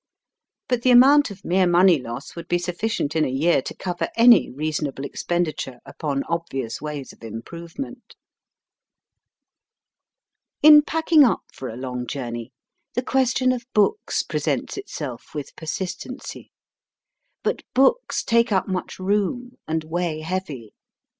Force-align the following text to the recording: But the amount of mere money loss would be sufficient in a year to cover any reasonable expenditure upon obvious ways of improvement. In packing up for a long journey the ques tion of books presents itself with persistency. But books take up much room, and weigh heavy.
But 0.67 0.81
the 0.81 0.89
amount 0.89 1.29
of 1.29 1.45
mere 1.45 1.67
money 1.67 1.99
loss 1.99 2.35
would 2.35 2.47
be 2.47 2.57
sufficient 2.57 3.15
in 3.15 3.23
a 3.23 3.27
year 3.29 3.61
to 3.61 3.75
cover 3.75 4.09
any 4.17 4.49
reasonable 4.49 5.05
expenditure 5.05 5.77
upon 5.85 6.23
obvious 6.23 6.81
ways 6.81 7.13
of 7.13 7.21
improvement. 7.23 8.15
In 10.63 10.81
packing 10.81 11.23
up 11.23 11.43
for 11.53 11.69
a 11.69 11.77
long 11.77 12.07
journey 12.07 12.51
the 12.95 13.03
ques 13.03 13.35
tion 13.37 13.51
of 13.51 13.67
books 13.75 14.23
presents 14.23 14.75
itself 14.75 15.35
with 15.35 15.55
persistency. 15.55 16.49
But 17.43 17.61
books 17.75 18.23
take 18.23 18.51
up 18.51 18.67
much 18.67 18.97
room, 18.97 19.57
and 19.67 19.83
weigh 19.83 20.21
heavy. 20.21 20.73